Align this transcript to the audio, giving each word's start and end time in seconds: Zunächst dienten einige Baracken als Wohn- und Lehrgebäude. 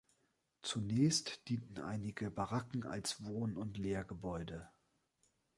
Zunächst 0.63 1.47
dienten 1.47 1.77
einige 1.81 2.31
Baracken 2.31 2.87
als 2.87 3.23
Wohn- 3.23 3.55
und 3.55 3.77
Lehrgebäude. 3.77 4.67